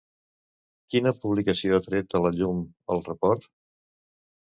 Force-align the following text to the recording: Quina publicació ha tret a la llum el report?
Quina 0.93 1.13
publicació 1.27 1.77
ha 1.81 1.85
tret 1.89 2.19
a 2.19 2.25
la 2.25 2.35
llum 2.41 2.67
el 2.97 3.07
report? 3.13 3.51